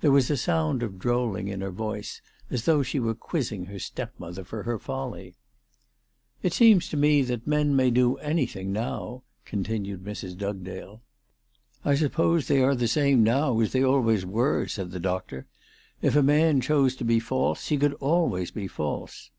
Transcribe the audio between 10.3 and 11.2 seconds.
Dugdale."